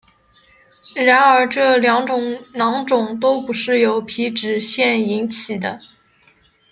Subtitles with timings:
[0.95, 5.79] 然而这两种囊肿都不是由皮脂腺引起的。